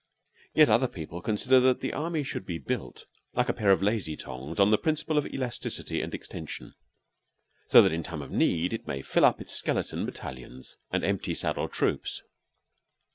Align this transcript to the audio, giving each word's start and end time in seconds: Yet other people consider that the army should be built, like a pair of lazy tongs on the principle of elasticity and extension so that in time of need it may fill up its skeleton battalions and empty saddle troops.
Yet 0.55 0.67
other 0.67 0.87
people 0.87 1.21
consider 1.21 1.59
that 1.59 1.79
the 1.81 1.93
army 1.93 2.23
should 2.23 2.43
be 2.43 2.57
built, 2.57 3.05
like 3.33 3.49
a 3.49 3.53
pair 3.53 3.69
of 3.71 3.83
lazy 3.83 4.17
tongs 4.17 4.59
on 4.59 4.71
the 4.71 4.79
principle 4.79 5.15
of 5.15 5.27
elasticity 5.27 6.01
and 6.01 6.11
extension 6.15 6.73
so 7.67 7.83
that 7.83 7.93
in 7.93 8.01
time 8.01 8.23
of 8.23 8.31
need 8.31 8.73
it 8.73 8.87
may 8.87 9.03
fill 9.03 9.25
up 9.25 9.39
its 9.39 9.53
skeleton 9.53 10.07
battalions 10.07 10.79
and 10.89 11.03
empty 11.03 11.35
saddle 11.35 11.69
troops. 11.69 12.23